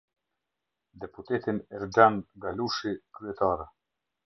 [1.03, 3.65] Deputetin Erxhan Galushi, kryetar.